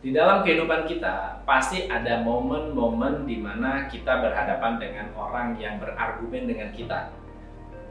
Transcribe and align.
Di 0.00 0.16
dalam 0.16 0.40
kehidupan 0.40 0.88
kita 0.88 1.44
pasti 1.44 1.84
ada 1.84 2.24
momen-momen 2.24 3.28
di 3.28 3.36
mana 3.36 3.84
kita 3.84 4.24
berhadapan 4.24 4.80
dengan 4.80 5.06
orang 5.12 5.60
yang 5.60 5.76
berargumen 5.76 6.48
dengan 6.48 6.72
kita. 6.72 7.12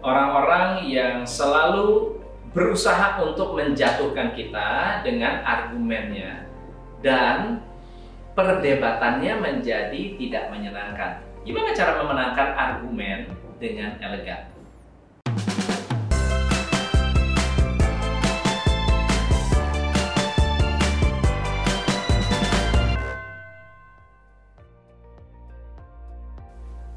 Orang-orang 0.01 0.89
yang 0.89 1.21
selalu 1.21 2.17
berusaha 2.49 3.21
untuk 3.21 3.53
menjatuhkan 3.53 4.33
kita 4.33 5.01
dengan 5.05 5.45
argumennya 5.45 6.49
dan 7.05 7.61
perdebatannya 8.33 9.37
menjadi 9.37 10.01
tidak 10.17 10.49
menyenangkan. 10.49 11.21
Gimana 11.45 11.77
cara 11.77 11.93
memenangkan 12.01 12.49
argumen 12.57 13.29
dengan 13.61 14.01
elegan? 14.01 14.49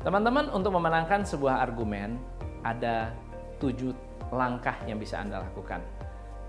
Teman-teman, 0.02 0.50
untuk 0.50 0.74
memenangkan 0.74 1.22
sebuah 1.22 1.62
argumen 1.62 2.18
ada 2.66 3.14
tujuh 3.62 3.94
langkah 4.34 4.74
yang 4.82 4.98
bisa 4.98 5.22
Anda 5.22 5.46
lakukan. 5.46 5.78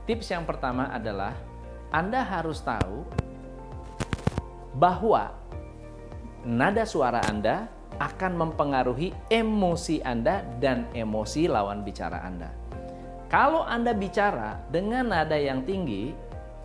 Tips 0.09 0.34
yang 0.34 0.49
pertama 0.49 0.89
adalah 0.89 1.38
Anda 1.94 2.25
harus 2.25 2.66
tahu 2.66 3.05
bahwa 4.73 5.38
nada 6.41 6.81
suara 6.81 7.21
Anda 7.30 7.70
akan 8.02 8.41
mempengaruhi 8.41 9.13
emosi 9.30 10.02
Anda 10.02 10.41
dan 10.58 10.89
emosi 10.89 11.45
lawan 11.45 11.85
bicara 11.85 12.25
Anda. 12.25 12.49
Kalau 13.30 13.61
Anda 13.70 13.94
bicara 13.94 14.66
dengan 14.73 15.13
nada 15.13 15.38
yang 15.38 15.61
tinggi, 15.61 16.09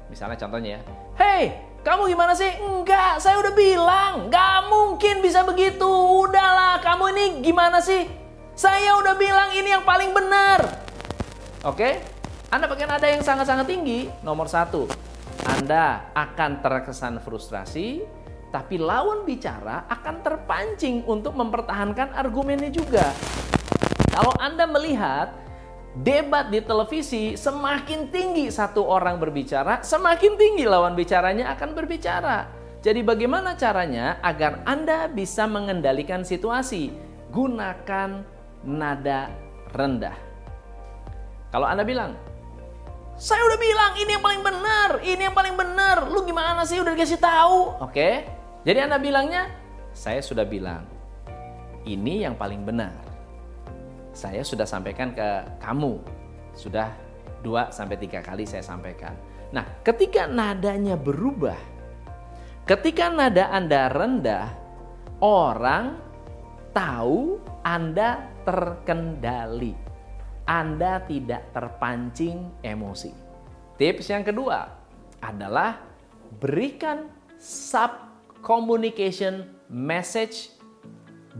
misalnya 0.08 0.40
contohnya, 0.40 0.80
"Hey, 1.20 1.67
kamu 1.88 2.12
gimana 2.12 2.36
sih? 2.36 2.52
Enggak, 2.60 3.16
saya 3.16 3.40
udah 3.40 3.54
bilang, 3.56 4.28
nggak 4.28 4.68
mungkin 4.68 5.24
bisa 5.24 5.40
begitu. 5.40 5.88
Udahlah, 6.20 6.84
kamu 6.84 7.16
ini 7.16 7.24
gimana 7.40 7.80
sih? 7.80 8.04
Saya 8.52 8.92
udah 9.00 9.16
bilang 9.16 9.56
ini 9.56 9.72
yang 9.72 9.88
paling 9.88 10.12
benar. 10.12 10.84
Oke, 11.64 12.04
Anda 12.52 12.68
pakai 12.68 12.84
nada 12.84 13.08
yang 13.08 13.24
sangat-sangat 13.24 13.64
tinggi. 13.64 14.04
Nomor 14.20 14.52
satu, 14.52 14.84
Anda 15.48 16.12
akan 16.12 16.60
terkesan 16.60 17.24
frustrasi, 17.24 18.04
tapi 18.52 18.76
lawan 18.76 19.24
bicara 19.24 19.88
akan 19.88 20.20
terpancing 20.20 21.08
untuk 21.08 21.32
mempertahankan 21.40 22.12
argumennya 22.12 22.68
juga. 22.68 23.16
Kalau 24.12 24.36
Anda 24.36 24.68
melihat 24.68 25.32
debat 26.02 26.46
di 26.46 26.62
televisi 26.62 27.34
semakin 27.34 28.10
tinggi 28.14 28.46
satu 28.54 28.86
orang 28.86 29.18
berbicara, 29.18 29.82
semakin 29.82 30.38
tinggi 30.38 30.64
lawan 30.64 30.94
bicaranya 30.94 31.50
akan 31.58 31.74
berbicara. 31.74 32.46
Jadi 32.78 33.02
bagaimana 33.02 33.58
caranya 33.58 34.22
agar 34.22 34.62
Anda 34.62 35.10
bisa 35.10 35.50
mengendalikan 35.50 36.22
situasi? 36.22 36.94
Gunakan 37.34 38.22
nada 38.62 39.34
rendah. 39.74 40.14
Kalau 41.50 41.66
Anda 41.66 41.82
bilang, 41.82 42.14
saya 43.18 43.42
udah 43.42 43.58
bilang 43.58 43.92
ini 43.98 44.10
yang 44.14 44.24
paling 44.24 44.42
benar, 44.46 44.90
ini 45.02 45.22
yang 45.26 45.34
paling 45.34 45.54
benar. 45.58 46.06
Lu 46.06 46.22
gimana 46.22 46.62
sih 46.62 46.78
udah 46.78 46.94
dikasih 46.94 47.18
tahu? 47.18 47.82
Oke. 47.82 48.22
Jadi 48.62 48.78
Anda 48.78 49.02
bilangnya, 49.02 49.50
saya 49.90 50.22
sudah 50.22 50.46
bilang 50.46 50.86
ini 51.82 52.22
yang 52.22 52.38
paling 52.38 52.62
benar 52.62 53.07
saya 54.18 54.42
sudah 54.42 54.66
sampaikan 54.66 55.14
ke 55.14 55.46
kamu. 55.62 56.02
Sudah 56.58 56.90
dua 57.38 57.70
sampai 57.70 58.02
tiga 58.02 58.18
kali 58.18 58.42
saya 58.42 58.66
sampaikan. 58.66 59.14
Nah, 59.54 59.62
ketika 59.86 60.26
nadanya 60.26 60.98
berubah, 60.98 61.54
ketika 62.66 63.14
nada 63.14 63.46
Anda 63.54 63.86
rendah, 63.86 64.46
orang 65.22 66.02
tahu 66.74 67.38
Anda 67.62 68.26
terkendali. 68.42 69.86
Anda 70.48 71.04
tidak 71.06 71.54
terpancing 71.54 72.64
emosi. 72.64 73.12
Tips 73.78 74.10
yang 74.10 74.24
kedua 74.26 74.66
adalah 75.22 75.78
berikan 76.40 77.06
sub 77.36 77.94
communication 78.40 79.44
message 79.68 80.50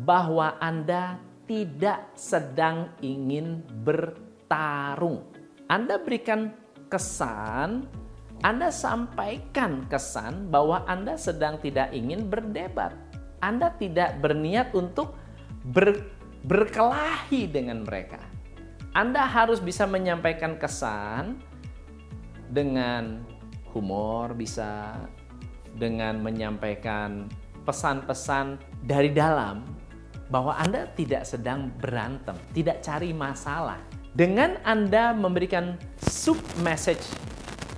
bahwa 0.04 0.60
Anda 0.60 1.16
tidak 1.48 2.12
sedang 2.12 2.92
ingin 3.00 3.64
bertarung. 3.82 5.25
Anda 5.66 5.97
berikan 5.98 6.53
kesan, 6.92 7.88
Anda 8.44 8.69
sampaikan 8.70 9.88
kesan 9.88 10.53
bahwa 10.53 10.84
Anda 10.84 11.16
sedang 11.16 11.58
tidak 11.58 11.91
ingin 11.91 12.28
berdebat. 12.28 12.94
Anda 13.41 13.72
tidak 13.81 14.20
berniat 14.20 14.76
untuk 14.76 15.16
ber, 15.66 16.06
berkelahi 16.44 17.48
dengan 17.50 17.82
mereka. 17.82 18.20
Anda 18.92 19.25
harus 19.25 19.58
bisa 19.58 19.88
menyampaikan 19.88 20.60
kesan 20.60 21.41
dengan 22.48 23.25
humor 23.76 24.32
bisa 24.32 24.97
dengan 25.76 26.19
menyampaikan 26.25 27.28
pesan-pesan 27.62 28.56
dari 28.81 29.12
dalam 29.12 29.77
bahwa 30.28 30.56
Anda 30.56 30.88
tidak 30.92 31.24
sedang 31.24 31.72
berantem, 31.80 32.36
tidak 32.52 32.84
cari 32.84 33.12
masalah. 33.16 33.80
Dengan 34.12 34.60
Anda 34.64 35.12
memberikan 35.16 35.76
sub 36.00 36.40
message 36.60 37.02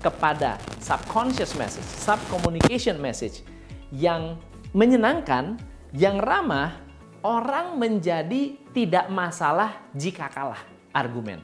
kepada 0.02 0.58
subconscious 0.82 1.54
message, 1.54 1.86
sub 1.86 2.18
communication 2.30 2.98
message 2.98 3.42
yang 3.94 4.38
menyenangkan, 4.74 5.58
yang 5.94 6.22
ramah, 6.22 6.78
orang 7.26 7.76
menjadi 7.78 8.56
tidak 8.70 9.10
masalah 9.10 9.82
jika 9.92 10.30
kalah 10.30 10.62
argumen. 10.94 11.42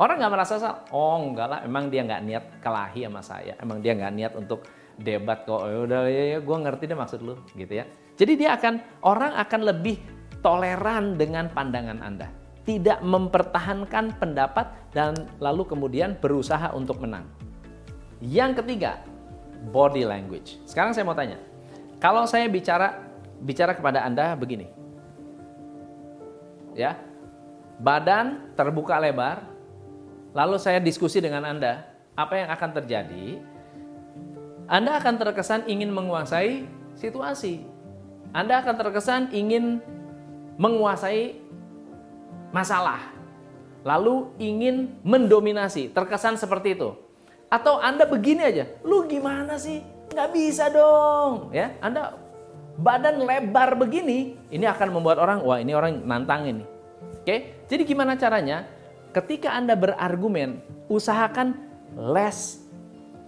Orang 0.00 0.18
nggak 0.18 0.32
merasa 0.32 0.56
salah. 0.56 0.82
Oh 0.90 1.20
enggak 1.20 1.48
lah, 1.48 1.60
emang 1.62 1.92
dia 1.92 2.02
nggak 2.02 2.22
niat 2.24 2.44
kelahi 2.64 3.06
sama 3.06 3.22
saya. 3.22 3.54
Emang 3.60 3.78
dia 3.84 3.92
nggak 3.92 4.12
niat 4.12 4.32
untuk 4.34 4.64
debat 4.96 5.44
kok. 5.44 5.68
Ya 5.68 5.78
udah 5.84 6.00
ya, 6.08 6.24
ya 6.36 6.38
gue 6.40 6.56
ngerti 6.58 6.84
deh 6.88 6.98
maksud 6.98 7.20
lu 7.20 7.34
gitu 7.54 7.72
ya. 7.76 7.84
Jadi 8.16 8.32
dia 8.36 8.56
akan 8.56 9.02
orang 9.04 9.32
akan 9.40 9.60
lebih 9.72 9.96
toleran 10.42 11.16
dengan 11.16 11.48
pandangan 11.48 12.02
Anda. 12.02 12.28
Tidak 12.62 13.02
mempertahankan 13.02 14.22
pendapat 14.22 14.94
dan 14.94 15.14
lalu 15.42 15.66
kemudian 15.66 16.14
berusaha 16.18 16.70
untuk 16.74 17.02
menang. 17.02 17.26
Yang 18.22 18.62
ketiga, 18.62 19.02
body 19.74 20.06
language. 20.06 20.62
Sekarang 20.66 20.94
saya 20.94 21.02
mau 21.02 21.14
tanya. 21.14 21.38
Kalau 21.98 22.26
saya 22.26 22.46
bicara 22.46 23.02
bicara 23.42 23.74
kepada 23.74 24.06
Anda 24.06 24.38
begini. 24.38 24.70
Ya. 26.78 26.98
Badan 27.82 28.54
terbuka 28.54 28.94
lebar, 29.02 29.42
lalu 30.30 30.54
saya 30.62 30.78
diskusi 30.78 31.18
dengan 31.18 31.42
Anda, 31.42 31.82
apa 32.14 32.38
yang 32.38 32.48
akan 32.54 32.70
terjadi? 32.78 33.42
Anda 34.70 35.02
akan 35.02 35.18
terkesan 35.18 35.66
ingin 35.66 35.90
menguasai 35.90 36.62
situasi. 36.94 37.66
Anda 38.30 38.62
akan 38.62 38.74
terkesan 38.78 39.22
ingin 39.34 39.82
menguasai 40.60 41.38
masalah, 42.52 43.00
lalu 43.82 44.28
ingin 44.36 44.92
mendominasi, 45.00 45.88
terkesan 45.92 46.36
seperti 46.36 46.76
itu. 46.76 46.92
Atau 47.52 47.80
Anda 47.80 48.08
begini 48.08 48.44
aja, 48.44 48.64
lu 48.84 49.04
gimana 49.08 49.60
sih? 49.60 49.84
Nggak 50.12 50.30
bisa 50.32 50.68
dong, 50.68 51.52
ya. 51.52 51.72
Anda 51.80 52.16
badan 52.76 53.24
lebar 53.24 53.76
begini, 53.76 54.36
ini 54.48 54.64
akan 54.68 54.88
membuat 54.92 55.20
orang, 55.20 55.44
wah 55.44 55.60
ini 55.60 55.72
orang 55.72 56.00
nantang 56.04 56.48
ini. 56.48 56.64
Oke, 57.22 57.64
jadi 57.68 57.82
gimana 57.84 58.16
caranya? 58.16 58.64
Ketika 59.12 59.52
Anda 59.52 59.76
berargumen, 59.76 60.64
usahakan 60.88 61.56
less 61.96 62.64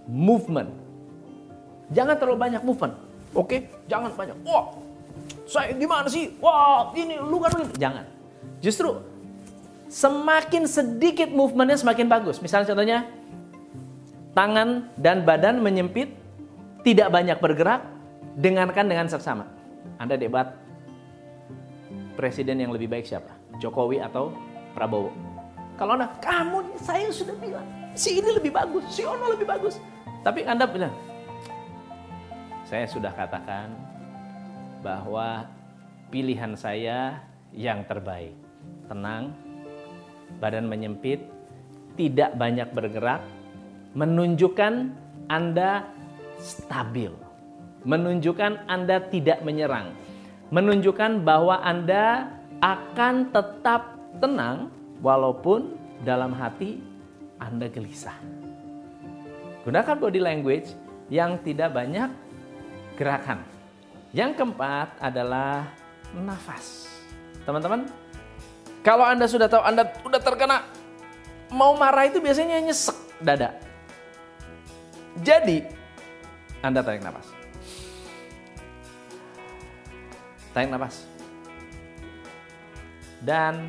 movement. 0.09 0.73
Jangan 1.93 2.17
terlalu 2.17 2.39
banyak 2.41 2.63
movement. 2.65 2.97
Oke, 3.37 3.69
jangan 3.89 4.09
banyak. 4.17 4.37
Wah, 4.49 4.73
saya 5.55 5.71
gimana 5.79 6.11
sih? 6.11 6.35
Wah, 6.43 6.91
ini 6.99 7.15
lu 7.23 7.39
kan. 7.39 7.55
Jangan. 7.79 8.05
Justru 8.59 8.99
semakin 9.87 10.67
sedikit 10.67 11.31
movementnya 11.31 11.79
semakin 11.79 12.11
bagus. 12.11 12.43
Misalnya 12.43 12.75
contohnya, 12.75 12.99
tangan 14.35 14.91
dan 14.99 15.23
badan 15.23 15.63
menyempit, 15.63 16.11
tidak 16.83 17.15
banyak 17.15 17.39
bergerak, 17.39 17.87
dengarkan 18.35 18.91
dengan 18.91 19.07
seksama. 19.07 19.47
Anda 20.03 20.19
debat, 20.19 20.59
presiden 22.19 22.59
yang 22.59 22.75
lebih 22.75 22.91
baik 22.91 23.07
siapa? 23.07 23.31
Jokowi 23.63 24.03
atau 24.03 24.35
Prabowo? 24.75 25.15
Kalau 25.79 25.95
Anda, 25.95 26.11
kamu, 26.19 26.75
saya 26.83 27.11
sudah 27.15 27.35
bilang, 27.39 27.67
si 27.95 28.19
ini 28.19 28.35
lebih 28.35 28.51
bagus, 28.51 28.83
si 28.91 29.07
Ono 29.07 29.31
lebih 29.31 29.47
bagus. 29.47 29.79
Tapi 30.27 30.43
Anda 30.43 30.67
bilang, 30.67 30.95
saya 32.67 32.91
sudah 32.91 33.15
katakan 33.15 33.71
bahwa 34.85 35.49
pilihan 36.13 36.53
saya 36.53 37.25
yang 37.57 37.89
terbaik. 37.89 38.37
Tenang, 38.85 39.33
badan 40.39 40.69
menyempit, 40.69 41.25
tidak 41.97 42.37
banyak 42.37 42.69
bergerak, 42.77 43.25
menunjukkan 43.97 44.93
Anda 45.33 45.89
stabil. 46.37 47.09
Menunjukkan 47.89 48.69
Anda 48.69 49.09
tidak 49.09 49.41
menyerang. 49.41 49.97
Menunjukkan 50.53 51.25
bahwa 51.25 51.65
Anda 51.65 52.29
akan 52.61 53.33
tetap 53.33 53.97
tenang 54.21 54.69
walaupun 55.01 55.81
dalam 56.05 56.37
hati 56.37 56.81
Anda 57.41 57.73
gelisah. 57.73 58.17
Gunakan 59.65 59.97
body 59.97 60.21
language 60.21 60.69
yang 61.09 61.41
tidak 61.41 61.73
banyak 61.73 62.13
gerakan. 63.01 63.54
Yang 64.15 64.39
keempat 64.39 64.95
adalah 65.03 65.75
nafas. 66.15 66.87
Teman-teman, 67.43 67.91
kalau 68.87 69.03
Anda 69.03 69.27
sudah 69.27 69.51
tahu 69.51 69.59
Anda 69.67 69.91
sudah 69.91 70.23
terkena 70.23 70.63
mau 71.51 71.75
marah 71.75 72.07
itu 72.07 72.23
biasanya 72.23 72.63
nyesek 72.63 72.95
dada. 73.19 73.59
Jadi, 75.19 75.67
Anda 76.63 76.87
tarik 76.87 77.03
nafas. 77.03 77.27
Tarik 80.55 80.71
nafas. 80.71 80.95
Dan 83.19 83.67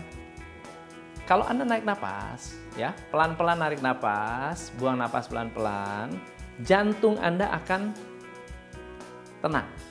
kalau 1.25 1.49
Anda 1.49 1.65
naik 1.65 1.89
nafas, 1.89 2.53
ya, 2.77 2.93
pelan-pelan 3.09 3.57
narik 3.57 3.81
nafas, 3.81 4.69
buang 4.77 5.01
nafas 5.01 5.25
pelan-pelan, 5.25 6.13
jantung 6.61 7.17
Anda 7.17 7.49
akan 7.49 7.97
tenang. 9.41 9.84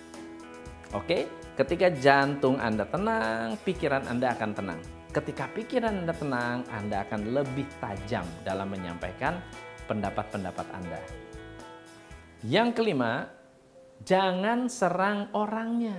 Oke, 0.94 1.26
ketika 1.58 1.90
jantung 1.90 2.54
Anda 2.62 2.86
tenang, 2.86 3.58
pikiran 3.66 4.06
Anda 4.06 4.30
akan 4.30 4.50
tenang. 4.54 4.80
Ketika 5.10 5.50
pikiran 5.50 5.90
Anda 5.90 6.14
tenang, 6.14 6.62
Anda 6.70 7.02
akan 7.02 7.34
lebih 7.34 7.66
tajam 7.82 8.22
dalam 8.46 8.70
menyampaikan 8.70 9.42
pendapat-pendapat 9.90 10.66
Anda. 10.70 11.02
Yang 12.46 12.78
kelima, 12.78 13.26
jangan 14.06 14.70
serang 14.70 15.34
orangnya. 15.34 15.98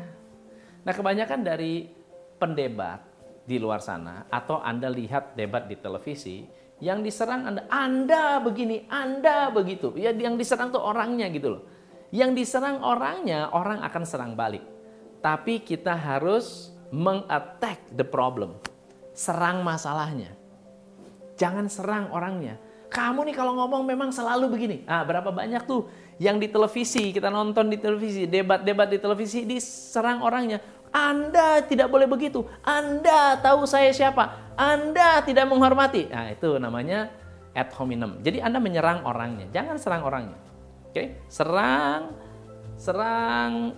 Nah, 0.88 0.94
kebanyakan 0.96 1.44
dari 1.44 1.92
pendebat 2.40 3.04
di 3.44 3.60
luar 3.60 3.84
sana 3.84 4.32
atau 4.32 4.64
Anda 4.64 4.88
lihat 4.88 5.36
debat 5.36 5.68
di 5.68 5.76
televisi 5.76 6.48
yang 6.80 7.04
diserang 7.04 7.52
Anda, 7.52 7.68
Anda 7.68 8.40
begini, 8.40 8.88
Anda 8.88 9.52
begitu. 9.52 9.92
Ya 10.00 10.16
yang 10.16 10.40
diserang 10.40 10.72
tuh 10.72 10.80
orangnya 10.80 11.28
gitu 11.36 11.60
loh. 11.60 11.64
Yang 12.16 12.32
diserang 12.48 12.80
orangnya, 12.80 13.52
orang 13.52 13.84
akan 13.84 14.04
serang 14.08 14.40
balik. 14.40 14.75
Tapi 15.26 15.58
kita 15.66 15.98
harus 15.98 16.70
mengattack 16.94 17.82
the 17.90 18.06
problem. 18.06 18.62
Serang 19.18 19.66
masalahnya. 19.66 20.30
Jangan 21.34 21.66
serang 21.66 22.14
orangnya. 22.14 22.62
Kamu 22.94 23.26
nih 23.26 23.34
kalau 23.34 23.58
ngomong 23.58 23.82
memang 23.90 24.14
selalu 24.14 24.54
begini. 24.54 24.78
Ah, 24.86 25.02
berapa 25.02 25.34
banyak 25.34 25.66
tuh 25.66 25.90
yang 26.22 26.38
di 26.38 26.46
televisi, 26.46 27.10
kita 27.10 27.34
nonton 27.34 27.74
di 27.74 27.82
televisi, 27.82 28.30
debat-debat 28.30 28.86
di 28.86 29.02
televisi 29.02 29.50
diserang 29.50 30.22
orangnya. 30.22 30.62
Anda 30.94 31.66
tidak 31.66 31.90
boleh 31.90 32.06
begitu. 32.06 32.46
Anda 32.62 33.42
tahu 33.42 33.66
saya 33.66 33.90
siapa. 33.90 34.54
Anda 34.54 35.26
tidak 35.26 35.50
menghormati. 35.50 36.06
Nah, 36.06 36.38
itu 36.38 36.56
namanya 36.62 37.10
ad 37.58 37.74
hominem. 37.74 38.22
Jadi 38.22 38.46
Anda 38.46 38.62
menyerang 38.62 39.02
orangnya. 39.02 39.50
Jangan 39.50 39.76
serang 39.82 40.06
orangnya. 40.06 40.38
Oke? 40.86 40.94
Okay? 40.94 41.08
Serang 41.28 42.14
serang 42.78 43.74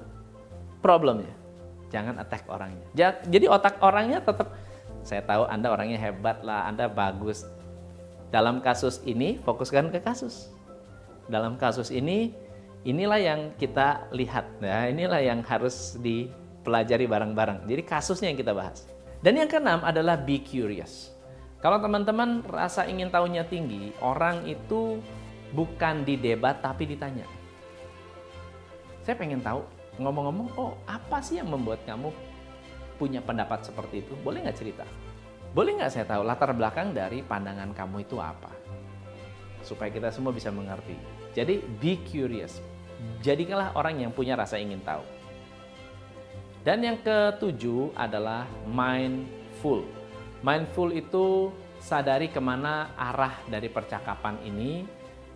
problemnya. 0.83 1.36
Jangan 1.87 2.19
attack 2.19 2.43
orangnya. 2.51 2.83
Jadi 3.27 3.45
otak 3.47 3.79
orangnya 3.79 4.19
tetap 4.19 4.51
saya 5.07 5.23
tahu 5.23 5.47
Anda 5.47 5.71
orangnya 5.71 5.95
hebat 5.95 6.43
lah, 6.43 6.67
Anda 6.67 6.91
bagus. 6.91 7.47
Dalam 8.27 8.59
kasus 8.59 8.99
ini 9.07 9.39
fokuskan 9.39 9.87
ke 9.95 10.03
kasus. 10.03 10.51
Dalam 11.31 11.55
kasus 11.55 11.87
ini 11.95 12.35
inilah 12.83 13.19
yang 13.19 13.41
kita 13.55 14.11
lihat. 14.11 14.59
Nah, 14.59 14.91
inilah 14.91 15.23
yang 15.23 15.39
harus 15.47 15.95
di 15.99 16.27
pelajari 16.67 17.07
bareng-bareng. 17.07 17.63
Jadi 17.63 17.81
kasusnya 17.87 18.27
yang 18.31 18.39
kita 18.39 18.51
bahas. 18.51 18.83
Dan 19.23 19.39
yang 19.39 19.47
keenam 19.47 19.79
adalah 19.79 20.19
be 20.19 20.43
curious. 20.43 21.15
Kalau 21.63 21.79
teman-teman 21.79 22.43
rasa 22.45 22.83
ingin 22.85 23.07
tahunya 23.07 23.47
tinggi, 23.47 23.95
orang 24.03 24.43
itu 24.43 24.99
bukan 25.55 26.03
di 26.03 26.19
debat 26.19 26.59
tapi 26.59 26.83
ditanya. 26.83 27.23
Saya 29.07 29.15
pengen 29.15 29.39
tahu, 29.39 29.63
ngomong-ngomong, 29.97 30.47
oh 30.57 30.77
apa 30.85 31.21
sih 31.21 31.41
yang 31.41 31.49
membuat 31.49 31.81
kamu 31.85 32.13
punya 32.97 33.21
pendapat 33.21 33.65
seperti 33.65 34.05
itu? 34.05 34.13
Boleh 34.21 34.45
nggak 34.45 34.57
cerita? 34.57 34.85
Boleh 35.53 35.77
nggak 35.77 35.91
saya 35.93 36.05
tahu 36.05 36.21
latar 36.25 36.53
belakang 36.53 36.93
dari 36.93 37.21
pandangan 37.25 37.73
kamu 37.73 38.05
itu 38.05 38.17
apa? 38.21 38.49
Supaya 39.65 39.89
kita 39.89 40.13
semua 40.13 40.33
bisa 40.33 40.53
mengerti. 40.53 40.97
Jadi 41.33 41.61
be 41.81 42.01
curious. 42.05 42.61
Jadikanlah 43.21 43.73
orang 43.77 44.01
yang 44.01 44.11
punya 44.13 44.33
rasa 44.33 44.57
ingin 44.57 44.81
tahu. 44.81 45.05
Dan 46.65 46.83
yang 46.83 46.97
ketujuh 46.99 47.95
adalah 47.95 48.49
mindful. 48.67 49.85
Mindful 50.43 50.93
itu 50.93 51.53
sadari 51.79 52.27
ke 52.27 52.41
mana 52.41 52.91
arah 52.97 53.37
dari 53.47 53.69
percakapan 53.69 54.35
ini 54.43 54.83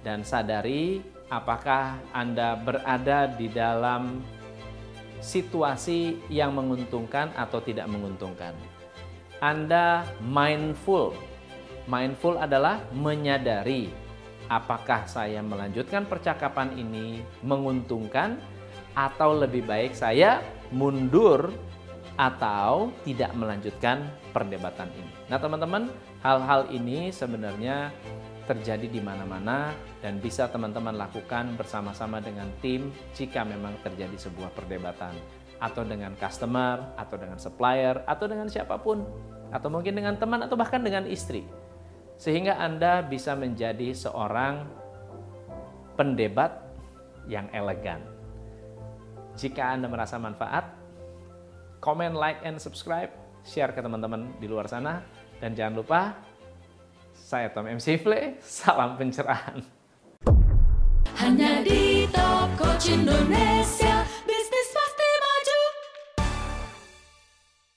dan 0.02 0.26
sadari 0.26 1.00
apakah 1.30 2.02
Anda 2.12 2.58
berada 2.60 3.30
di 3.32 3.48
dalam 3.48 4.20
situasi 5.22 6.18
yang 6.28 6.58
menguntungkan 6.58 7.32
atau 7.38 7.62
tidak 7.62 7.88
menguntungkan. 7.88 8.58
Anda 9.40 10.04
mindful. 10.22 11.16
Mindful 11.86 12.38
adalah 12.38 12.82
menyadari 12.94 13.90
apakah 14.52 15.08
saya 15.08 15.40
melanjutkan 15.40 16.06
percakapan 16.06 16.76
ini 16.76 17.24
menguntungkan 17.42 18.38
atau 18.92 19.38
lebih 19.40 19.64
baik 19.64 19.96
saya 19.96 20.44
mundur 20.76 21.50
atau 22.20 22.92
tidak 23.08 23.32
melanjutkan 23.34 24.04
perdebatan 24.36 24.92
ini. 24.94 25.12
Nah, 25.32 25.40
teman-teman, 25.40 25.88
hal-hal 26.20 26.68
ini 26.70 27.10
sebenarnya 27.10 27.90
terjadi 28.52 28.92
di 28.92 29.00
mana-mana 29.00 29.72
dan 30.04 30.20
bisa 30.20 30.52
teman-teman 30.52 31.00
lakukan 31.00 31.56
bersama-sama 31.56 32.20
dengan 32.20 32.52
tim 32.60 32.92
jika 33.16 33.48
memang 33.48 33.80
terjadi 33.80 34.28
sebuah 34.28 34.52
perdebatan 34.52 35.16
atau 35.64 35.88
dengan 35.88 36.12
customer 36.20 36.92
atau 37.00 37.16
dengan 37.16 37.40
supplier 37.40 38.04
atau 38.04 38.28
dengan 38.28 38.52
siapa 38.52 38.76
pun 38.76 39.08
atau 39.56 39.72
mungkin 39.72 39.96
dengan 39.96 40.20
teman 40.20 40.44
atau 40.44 40.60
bahkan 40.60 40.84
dengan 40.84 41.08
istri. 41.08 41.48
Sehingga 42.20 42.60
Anda 42.60 43.00
bisa 43.02 43.34
menjadi 43.40 43.96
seorang 43.96 44.68
pendebat 45.96 46.60
yang 47.32 47.48
elegan. 47.56 48.04
Jika 49.40 49.74
Anda 49.74 49.88
merasa 49.88 50.20
manfaat, 50.20 50.76
komen, 51.80 52.14
like, 52.14 52.44
and 52.44 52.60
subscribe, 52.60 53.10
share 53.48 53.72
ke 53.74 53.80
teman-teman 53.82 54.28
di 54.38 54.46
luar 54.46 54.70
sana, 54.70 55.02
dan 55.42 55.58
jangan 55.58 55.82
lupa, 55.82 56.14
saya 57.22 57.54
Tom 57.54 57.70
MC 57.70 58.02
Fle, 58.02 58.42
salam 58.42 58.98
pencerahan. 58.98 59.62
Hanya 61.22 61.62
di 61.62 62.10
Top 62.10 62.50
Coach 62.58 62.90
Indonesia 62.90 64.01